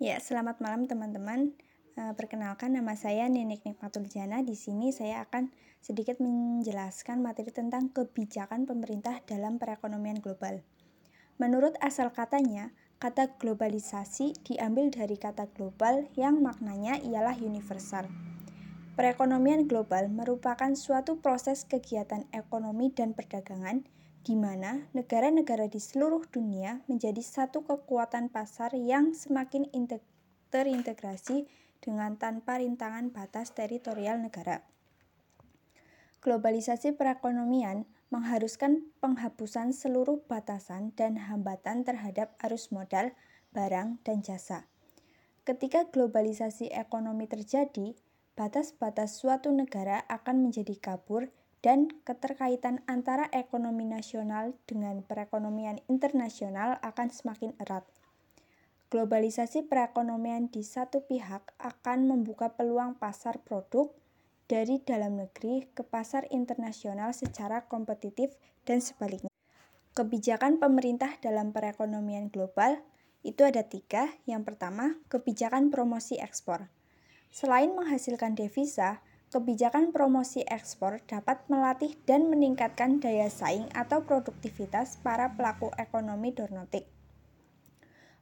Ya, 0.00 0.16
selamat 0.16 0.64
malam 0.64 0.88
teman-teman. 0.88 1.52
Eh, 1.92 2.12
Perkenalkan 2.16 2.72
nama 2.72 2.96
saya 2.96 3.28
Nenek 3.28 3.68
Nikmatul 3.68 4.08
Jana. 4.08 4.40
Di 4.40 4.56
sini 4.56 4.96
saya 4.96 5.28
akan 5.28 5.52
sedikit 5.84 6.24
menjelaskan 6.24 7.20
materi 7.20 7.52
tentang 7.52 7.92
kebijakan 7.92 8.64
pemerintah 8.64 9.20
dalam 9.28 9.60
perekonomian 9.60 10.24
global. 10.24 10.64
Menurut 11.36 11.76
asal 11.84 12.16
katanya, 12.16 12.72
kata 12.96 13.36
globalisasi 13.36 14.40
diambil 14.40 14.88
dari 14.88 15.20
kata 15.20 15.52
global 15.52 16.08
yang 16.16 16.40
maknanya 16.40 16.96
ialah 17.04 17.36
universal. 17.36 18.08
Perekonomian 18.96 19.68
global 19.68 20.08
merupakan 20.08 20.72
suatu 20.80 21.20
proses 21.20 21.68
kegiatan 21.68 22.24
ekonomi 22.32 22.88
dan 22.88 23.12
perdagangan 23.12 23.84
di 24.20 24.36
mana 24.36 24.84
negara-negara 24.92 25.66
di 25.72 25.80
seluruh 25.80 26.28
dunia 26.28 26.84
menjadi 26.86 27.24
satu 27.24 27.64
kekuatan 27.64 28.28
pasar 28.28 28.76
yang 28.76 29.16
semakin 29.16 29.64
terintegrasi 30.52 31.48
dengan 31.80 32.20
tanpa 32.20 32.60
rintangan 32.60 33.08
batas 33.08 33.56
teritorial 33.56 34.20
negara. 34.20 34.60
Globalisasi 36.20 36.92
perekonomian 36.92 37.88
mengharuskan 38.12 38.92
penghapusan 39.00 39.72
seluruh 39.72 40.20
batasan 40.28 40.92
dan 40.92 41.16
hambatan 41.16 41.88
terhadap 41.88 42.36
arus 42.44 42.68
modal, 42.68 43.16
barang, 43.56 44.04
dan 44.04 44.20
jasa. 44.20 44.68
Ketika 45.48 45.88
globalisasi 45.88 46.68
ekonomi 46.76 47.24
terjadi, 47.24 47.96
batas-batas 48.36 49.16
suatu 49.16 49.48
negara 49.48 50.04
akan 50.12 50.44
menjadi 50.44 50.76
kabur 50.76 51.32
dan 51.60 51.92
keterkaitan 52.08 52.80
antara 52.88 53.28
ekonomi 53.36 53.84
nasional 53.84 54.56
dengan 54.64 55.04
perekonomian 55.04 55.84
internasional 55.92 56.80
akan 56.80 57.08
semakin 57.12 57.52
erat. 57.60 57.84
Globalisasi 58.90 59.70
perekonomian 59.70 60.50
di 60.50 60.66
satu 60.66 61.06
pihak 61.06 61.54
akan 61.62 62.10
membuka 62.10 62.50
peluang 62.58 62.98
pasar 62.98 63.38
produk 63.38 63.92
dari 64.50 64.82
dalam 64.82 65.14
negeri 65.22 65.70
ke 65.70 65.86
pasar 65.86 66.26
internasional 66.34 67.14
secara 67.14 67.70
kompetitif 67.70 68.34
dan 68.66 68.82
sebaliknya. 68.82 69.30
Kebijakan 69.94 70.58
pemerintah 70.58 71.14
dalam 71.22 71.54
perekonomian 71.54 72.34
global 72.34 72.82
itu 73.22 73.46
ada 73.46 73.62
tiga. 73.62 74.10
Yang 74.26 74.54
pertama, 74.54 74.98
kebijakan 75.06 75.70
promosi 75.70 76.18
ekspor. 76.18 76.66
Selain 77.30 77.70
menghasilkan 77.70 78.34
devisa, 78.34 79.06
Kebijakan 79.30 79.94
promosi 79.94 80.42
ekspor 80.42 81.06
dapat 81.06 81.46
melatih 81.46 81.94
dan 82.02 82.26
meningkatkan 82.26 82.98
daya 82.98 83.30
saing 83.30 83.70
atau 83.78 84.02
produktivitas 84.02 84.98
para 85.06 85.38
pelaku 85.38 85.70
ekonomi 85.78 86.34
dornotik. 86.34 86.90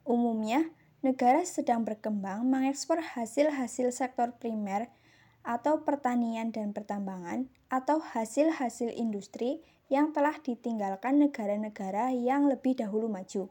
Umumnya, 0.04 0.68
negara 1.00 1.48
sedang 1.48 1.88
berkembang 1.88 2.44
mengekspor 2.44 3.00
hasil-hasil 3.00 3.88
sektor 3.88 4.36
primer 4.36 4.92
atau 5.40 5.80
pertanian 5.80 6.52
dan 6.52 6.76
pertambangan 6.76 7.48
atau 7.72 8.04
hasil-hasil 8.04 8.92
industri 8.92 9.64
yang 9.88 10.12
telah 10.12 10.36
ditinggalkan 10.36 11.24
negara-negara 11.24 12.12
yang 12.12 12.52
lebih 12.52 12.76
dahulu 12.76 13.08
maju. 13.08 13.48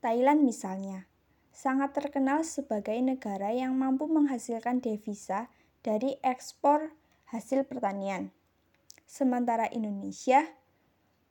Thailand 0.00 0.40
misalnya, 0.40 1.12
sangat 1.52 1.92
terkenal 1.92 2.40
sebagai 2.40 2.96
negara 3.04 3.52
yang 3.52 3.76
mampu 3.76 4.08
menghasilkan 4.08 4.80
devisa 4.80 5.52
dari 5.84 6.16
ekspor 6.24 6.90
hasil 7.28 7.68
pertanian. 7.68 8.32
Sementara 9.04 9.68
Indonesia 9.68 10.42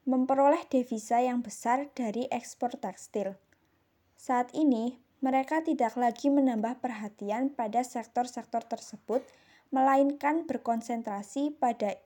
memperoleh 0.05 0.61
devisa 0.69 1.19
yang 1.19 1.41
besar 1.41 1.89
dari 1.97 2.29
ekspor 2.29 2.77
tekstil. 2.77 3.33
Saat 4.13 4.53
ini, 4.53 5.01
mereka 5.25 5.65
tidak 5.65 5.97
lagi 5.97 6.29
menambah 6.29 6.83
perhatian 6.83 7.49
pada 7.51 7.81
sektor-sektor 7.81 8.61
tersebut, 8.63 9.25
melainkan 9.73 10.45
berkonsentrasi 10.45 11.55
pada 11.57 11.97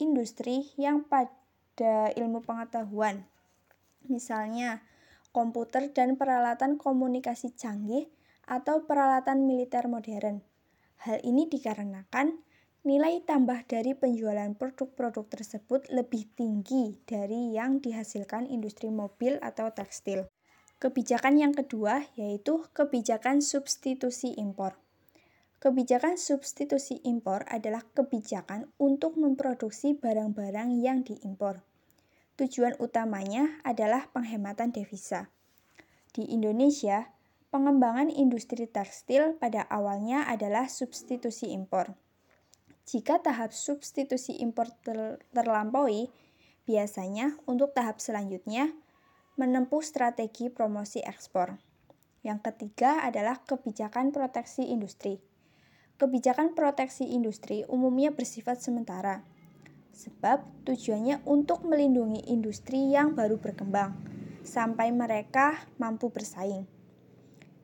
industri 0.00 0.72
yang 0.80 1.04
pada 1.04 2.14
ilmu 2.16 2.40
pengetahuan. 2.40 3.26
Misalnya, 4.06 4.80
komputer 5.34 5.90
dan 5.90 6.14
peralatan 6.14 6.78
komunikasi 6.78 7.52
canggih 7.52 8.06
atau 8.46 8.86
peralatan 8.86 9.44
militer 9.44 9.90
modern. 9.90 10.51
Hal 11.02 11.18
ini 11.26 11.50
dikarenakan 11.50 12.38
nilai 12.86 13.26
tambah 13.26 13.66
dari 13.66 13.90
penjualan 13.98 14.54
produk-produk 14.54 15.26
tersebut 15.26 15.90
lebih 15.90 16.30
tinggi 16.38 16.94
dari 17.02 17.50
yang 17.50 17.82
dihasilkan 17.82 18.46
industri 18.46 18.86
mobil 18.86 19.34
atau 19.42 19.74
tekstil. 19.74 20.30
Kebijakan 20.78 21.42
yang 21.42 21.58
kedua 21.58 22.06
yaitu 22.14 22.62
kebijakan 22.70 23.42
substitusi 23.42 24.38
impor. 24.38 24.78
Kebijakan 25.58 26.18
substitusi 26.18 27.02
impor 27.02 27.50
adalah 27.50 27.82
kebijakan 27.82 28.70
untuk 28.78 29.18
memproduksi 29.18 29.98
barang-barang 29.98 30.78
yang 30.78 31.02
diimpor. 31.02 31.66
Tujuan 32.38 32.78
utamanya 32.78 33.58
adalah 33.66 34.06
penghematan 34.10 34.70
devisa. 34.70 35.34
Di 36.14 36.30
Indonesia, 36.30 37.10
Pengembangan 37.52 38.08
industri 38.08 38.64
tekstil 38.64 39.36
pada 39.36 39.68
awalnya 39.68 40.24
adalah 40.24 40.72
substitusi 40.72 41.52
impor. 41.52 41.92
Jika 42.88 43.20
tahap 43.20 43.52
substitusi 43.52 44.40
impor 44.40 44.72
ter 44.80 45.20
terlampaui, 45.36 46.08
biasanya 46.64 47.36
untuk 47.44 47.76
tahap 47.76 48.00
selanjutnya 48.00 48.72
menempuh 49.36 49.84
strategi 49.84 50.48
promosi 50.48 51.04
ekspor. 51.04 51.60
Yang 52.24 52.40
ketiga 52.48 53.04
adalah 53.04 53.44
kebijakan 53.44 54.16
proteksi 54.16 54.72
industri. 54.72 55.20
Kebijakan 56.00 56.56
proteksi 56.56 57.04
industri 57.04 57.68
umumnya 57.68 58.16
bersifat 58.16 58.64
sementara, 58.64 59.28
sebab 59.92 60.40
tujuannya 60.64 61.20
untuk 61.28 61.68
melindungi 61.68 62.32
industri 62.32 62.96
yang 62.96 63.12
baru 63.12 63.36
berkembang 63.36 63.92
sampai 64.40 64.88
mereka 64.88 65.68
mampu 65.76 66.08
bersaing. 66.08 66.81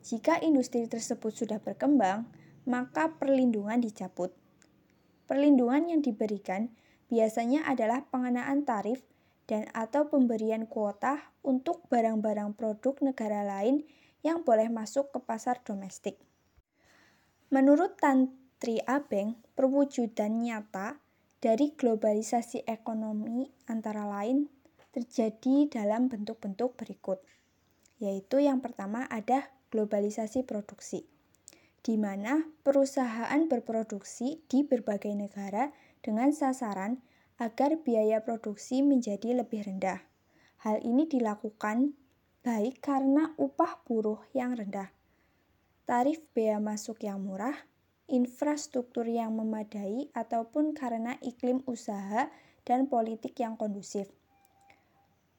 Jika 0.03 0.38
industri 0.41 0.86
tersebut 0.86 1.34
sudah 1.34 1.59
berkembang, 1.59 2.31
maka 2.69 3.16
perlindungan 3.16 3.81
dicabut. 3.81 4.31
Perlindungan 5.28 5.92
yang 5.92 6.00
diberikan 6.00 6.72
biasanya 7.09 7.64
adalah 7.64 8.04
pengenaan 8.08 8.64
tarif 8.69 9.04
dan 9.48 9.64
atau 9.72 10.12
pemberian 10.12 10.69
kuota 10.69 11.32
untuk 11.41 11.88
barang-barang 11.88 12.53
produk 12.53 13.00
negara 13.00 13.44
lain 13.44 13.88
yang 14.20 14.44
boleh 14.44 14.69
masuk 14.69 15.08
ke 15.08 15.19
pasar 15.25 15.64
domestik. 15.64 16.20
Menurut 17.48 17.97
Tantri 17.97 18.76
Abeng, 18.84 19.41
perwujudan 19.56 20.44
nyata 20.44 21.00
dari 21.41 21.72
globalisasi 21.72 22.69
ekonomi 22.69 23.48
antara 23.72 24.04
lain 24.04 24.53
terjadi 24.92 25.72
dalam 25.72 26.12
bentuk-bentuk 26.12 26.76
berikut, 26.76 27.25
yaitu 28.03 28.44
yang 28.44 28.60
pertama 28.60 29.08
ada 29.08 29.48
globalisasi 29.68 30.44
produksi, 30.44 31.04
di 31.84 31.96
mana 31.96 32.44
perusahaan 32.64 33.48
berproduksi 33.48 34.44
di 34.48 34.64
berbagai 34.64 35.12
negara 35.14 35.72
dengan 36.00 36.32
sasaran 36.32 37.00
agar 37.38 37.78
biaya 37.80 38.26
produksi 38.26 38.82
menjadi 38.82 39.36
lebih 39.38 39.64
rendah. 39.64 40.02
Hal 40.66 40.82
ini 40.82 41.06
dilakukan 41.06 41.94
baik 42.42 42.82
karena 42.82 43.30
upah 43.38 43.86
buruh 43.86 44.18
yang 44.34 44.58
rendah, 44.58 44.90
tarif 45.86 46.18
bea 46.34 46.58
masuk 46.58 47.06
yang 47.06 47.22
murah, 47.22 47.54
infrastruktur 48.10 49.06
yang 49.06 49.38
memadai, 49.38 50.10
ataupun 50.16 50.74
karena 50.74 51.14
iklim 51.22 51.62
usaha 51.70 52.26
dan 52.66 52.90
politik 52.90 53.38
yang 53.38 53.54
kondusif. 53.54 54.10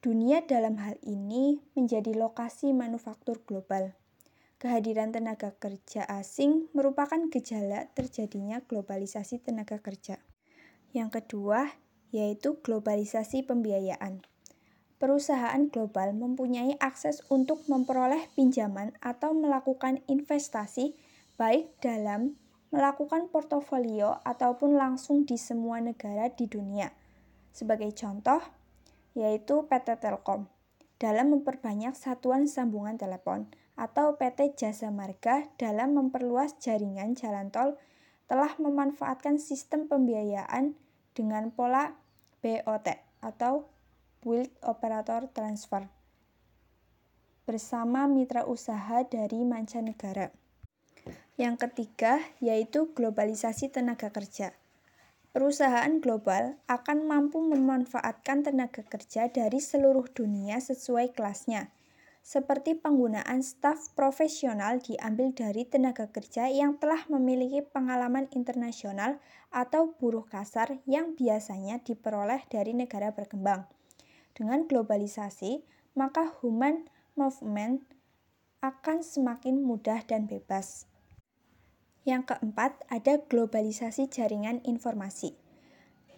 Dunia 0.00 0.40
dalam 0.48 0.80
hal 0.80 0.96
ini 1.04 1.60
menjadi 1.76 2.16
lokasi 2.16 2.72
manufaktur 2.72 3.44
global 3.44 3.99
kehadiran 4.60 5.08
tenaga 5.08 5.56
kerja 5.56 6.04
asing 6.04 6.68
merupakan 6.76 7.16
gejala 7.32 7.88
terjadinya 7.96 8.60
globalisasi 8.68 9.40
tenaga 9.40 9.80
kerja. 9.80 10.20
Yang 10.92 11.24
kedua, 11.24 11.72
yaitu 12.12 12.60
globalisasi 12.60 13.48
pembiayaan. 13.48 14.20
Perusahaan 15.00 15.64
global 15.72 16.12
mempunyai 16.12 16.76
akses 16.76 17.24
untuk 17.32 17.64
memperoleh 17.72 18.28
pinjaman 18.36 18.92
atau 19.00 19.32
melakukan 19.32 20.04
investasi 20.12 20.92
baik 21.40 21.72
dalam 21.80 22.36
melakukan 22.68 23.32
portofolio 23.32 24.20
ataupun 24.28 24.76
langsung 24.76 25.24
di 25.24 25.40
semua 25.40 25.80
negara 25.80 26.28
di 26.28 26.44
dunia. 26.44 26.92
Sebagai 27.48 27.96
contoh, 27.96 28.44
yaitu 29.16 29.64
PT 29.64 30.04
Telkom 30.04 30.52
dalam 31.00 31.32
memperbanyak 31.32 31.96
satuan 31.96 32.44
sambungan 32.44 33.00
telepon 33.00 33.48
atau 33.80 34.20
PT 34.20 34.60
Jasa 34.60 34.92
Marga 34.92 35.48
dalam 35.56 35.96
memperluas 35.96 36.60
jaringan 36.60 37.16
jalan 37.16 37.48
tol 37.48 37.80
telah 38.28 38.52
memanfaatkan 38.60 39.40
sistem 39.40 39.88
pembiayaan 39.88 40.76
dengan 41.16 41.48
pola 41.48 41.96
BOT 42.44 42.86
atau 43.24 43.64
Build 44.20 44.52
Operator 44.60 45.32
Transfer. 45.32 45.88
bersama 47.48 48.06
mitra 48.06 48.46
usaha 48.46 49.02
dari 49.02 49.42
mancanegara. 49.42 50.30
Yang 51.34 51.66
ketiga 51.66 52.22
yaitu 52.38 52.94
globalisasi 52.94 53.74
tenaga 53.74 54.14
kerja. 54.14 54.54
Perusahaan 55.34 55.98
global 55.98 56.62
akan 56.70 57.10
mampu 57.10 57.42
memanfaatkan 57.42 58.46
tenaga 58.46 58.86
kerja 58.86 59.26
dari 59.34 59.58
seluruh 59.58 60.06
dunia 60.14 60.62
sesuai 60.62 61.10
kelasnya 61.10 61.74
seperti 62.20 62.76
penggunaan 62.76 63.40
staf 63.40 63.90
profesional 63.96 64.78
diambil 64.78 65.32
dari 65.32 65.64
tenaga 65.64 66.12
kerja 66.12 66.52
yang 66.52 66.76
telah 66.76 67.08
memiliki 67.08 67.64
pengalaman 67.64 68.28
internasional 68.36 69.18
atau 69.50 69.96
buruh 69.96 70.28
kasar 70.28 70.78
yang 70.84 71.16
biasanya 71.16 71.80
diperoleh 71.80 72.44
dari 72.52 72.76
negara 72.76 73.10
berkembang. 73.16 73.66
Dengan 74.36 74.68
globalisasi, 74.68 75.64
maka 75.98 76.30
human 76.40 76.86
movement 77.18 77.82
akan 78.60 79.00
semakin 79.00 79.64
mudah 79.64 80.04
dan 80.04 80.28
bebas. 80.28 80.86
Yang 82.04 82.36
keempat, 82.36 82.80
ada 82.88 83.20
globalisasi 83.20 84.08
jaringan 84.08 84.60
informasi. 84.64 85.36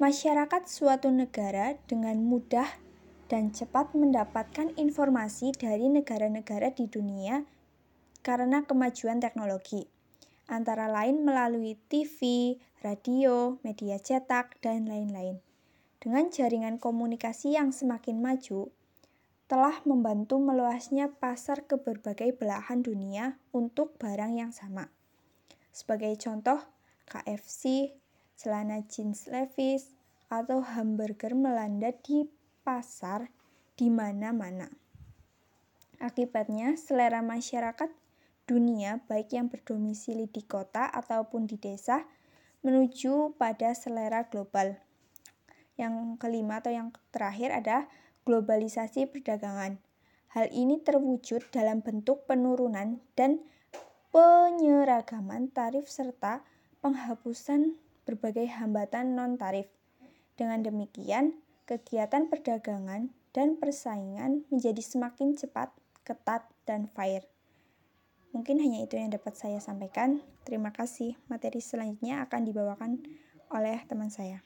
Masyarakat 0.00 0.64
suatu 0.64 1.12
negara 1.12 1.76
dengan 1.84 2.24
mudah 2.24 2.68
dan 3.30 3.54
cepat 3.54 3.94
mendapatkan 3.94 4.74
informasi 4.74 5.54
dari 5.54 5.86
negara-negara 5.86 6.74
di 6.74 6.90
dunia 6.90 7.46
karena 8.26 8.66
kemajuan 8.66 9.22
teknologi, 9.22 9.86
antara 10.50 10.90
lain 10.90 11.22
melalui 11.22 11.78
TV, 11.86 12.58
radio, 12.82 13.56
media 13.62 14.02
cetak, 14.02 14.58
dan 14.58 14.90
lain-lain. 14.90 15.38
Dengan 16.02 16.26
jaringan 16.28 16.82
komunikasi 16.82 17.54
yang 17.54 17.70
semakin 17.70 18.18
maju, 18.18 18.74
telah 19.46 19.78
membantu 19.86 20.42
meluasnya 20.42 21.14
pasar 21.14 21.70
ke 21.70 21.78
berbagai 21.78 22.34
belahan 22.34 22.82
dunia 22.82 23.38
untuk 23.54 23.94
barang 24.02 24.34
yang 24.34 24.50
sama. 24.50 24.90
Sebagai 25.70 26.18
contoh, 26.18 26.58
KFC, 27.06 27.94
celana 28.34 28.82
jeans 28.90 29.30
Levi's, 29.30 29.94
atau 30.30 30.62
hamburger 30.62 31.34
melanda 31.34 31.90
di 31.90 32.30
pasar 32.70 33.34
di 33.74 33.90
mana-mana. 33.90 34.70
Akibatnya, 35.98 36.78
selera 36.78 37.18
masyarakat 37.18 37.90
dunia, 38.46 39.02
baik 39.10 39.34
yang 39.34 39.50
berdomisili 39.50 40.30
di 40.30 40.46
kota 40.46 40.86
ataupun 40.86 41.50
di 41.50 41.58
desa, 41.58 42.06
menuju 42.62 43.34
pada 43.34 43.74
selera 43.74 44.30
global. 44.30 44.78
Yang 45.74 46.14
kelima 46.22 46.62
atau 46.62 46.70
yang 46.70 46.94
terakhir 47.10 47.50
adalah 47.50 47.90
globalisasi 48.22 49.10
perdagangan. 49.10 49.82
Hal 50.30 50.46
ini 50.54 50.78
terwujud 50.78 51.50
dalam 51.50 51.82
bentuk 51.82 52.30
penurunan 52.30 53.02
dan 53.18 53.42
penyeragaman 54.14 55.50
tarif 55.50 55.90
serta 55.90 56.46
penghapusan 56.86 57.74
berbagai 58.06 58.46
hambatan 58.46 59.18
non-tarif. 59.18 59.66
Dengan 60.38 60.62
demikian, 60.62 61.34
kegiatan 61.70 62.26
perdagangan 62.26 63.14
dan 63.30 63.54
persaingan 63.54 64.42
menjadi 64.50 64.82
semakin 64.82 65.38
cepat, 65.38 65.70
ketat, 66.02 66.50
dan 66.66 66.90
fair. 66.90 67.30
Mungkin 68.34 68.58
hanya 68.58 68.82
itu 68.82 68.98
yang 68.98 69.14
dapat 69.14 69.38
saya 69.38 69.62
sampaikan. 69.62 70.18
Terima 70.42 70.74
kasih. 70.74 71.14
Materi 71.30 71.62
selanjutnya 71.62 72.26
akan 72.26 72.42
dibawakan 72.42 72.90
oleh 73.54 73.78
teman 73.86 74.10
saya. 74.10 74.42